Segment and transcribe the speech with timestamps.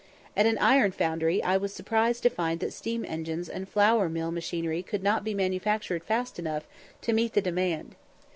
[0.35, 4.31] At an iron foundry I was surprised to find that steam engines and flour mill
[4.31, 6.65] machinery could not be manufactured fast enough
[7.01, 7.93] to meet the demand.